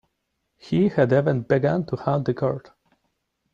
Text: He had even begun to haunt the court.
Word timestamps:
He 0.57 0.87
had 0.89 1.13
even 1.13 1.41
begun 1.43 1.85
to 1.85 1.95
haunt 1.95 2.25
the 2.25 2.33
court. 2.33 2.71